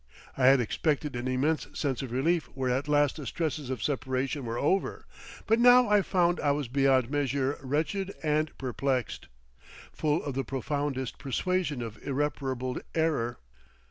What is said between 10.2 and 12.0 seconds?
of the profoundest persuasion